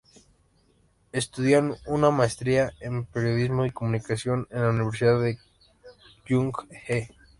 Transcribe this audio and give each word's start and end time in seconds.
Estudió 1.11 1.77
una 1.85 2.09
maestría 2.09 2.73
en 2.79 3.05
periodismo 3.05 3.67
y 3.67 3.71
comunicación 3.71 4.47
en 4.49 4.61
la 4.63 4.69
Universidad 4.71 5.21
de 5.21 5.37
Kyung 6.25 6.57
Hee. 6.87 7.15